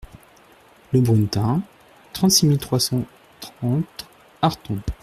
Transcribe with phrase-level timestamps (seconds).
[0.93, 1.61] Le Brunetin,
[2.13, 3.05] trente-six mille trois cent
[3.39, 4.07] trente
[4.41, 4.79] Arthon